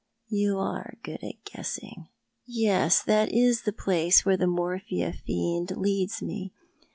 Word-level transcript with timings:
"You 0.41 0.57
are 0.57 0.95
good 1.03 1.21
at 1.23 1.45
guessing. 1.45 2.07
Yes, 2.47 3.03
that 3.03 3.31
is 3.31 3.61
the 3.61 3.71
place 3.71 4.25
where 4.25 4.35
the 4.35 4.47
morphia 4.47 5.13
fiend 5.13 5.77
leads 5.77 6.23
me. 6.23 6.51